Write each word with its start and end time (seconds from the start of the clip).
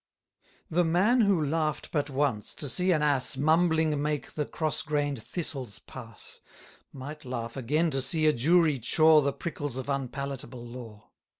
The 0.67 0.83
man 0.83 1.21
who 1.21 1.45
laugh'd 1.45 1.89
but 1.91 2.09
once, 2.09 2.55
to 2.55 2.67
see 2.67 2.91
an 2.91 3.03
ass 3.03 3.37
Mumbling 3.37 4.01
make 4.01 4.31
the 4.31 4.47
cross 4.47 4.81
grain'd 4.81 5.21
thistles 5.21 5.77
pass, 5.77 6.41
Might 6.91 7.23
laugh 7.23 7.55
again 7.55 7.91
to 7.91 8.01
see 8.01 8.25
a 8.25 8.33
jury 8.33 8.79
chaw 8.79 9.21
The 9.21 9.31
prickles 9.31 9.77
of 9.77 9.89
unpalatable 9.89 10.65
law. 10.65 11.11